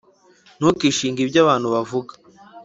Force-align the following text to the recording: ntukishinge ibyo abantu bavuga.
ntukishinge 0.57 1.19
ibyo 1.23 1.39
abantu 1.43 1.67
bavuga. 1.73 2.11